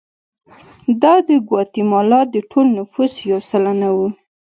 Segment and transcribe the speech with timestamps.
[1.01, 4.07] دا د ګواتیمالا د ټول نفوس یو سلنه وو.